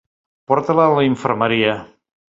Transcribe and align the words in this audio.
Porta-la 0.51 0.87
a 0.91 0.95
la 1.01 1.03
infermeria. 1.09 1.77